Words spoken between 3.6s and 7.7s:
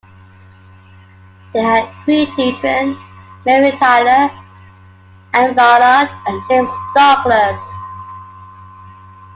Tyler, Anne Ballard, and James Douglas.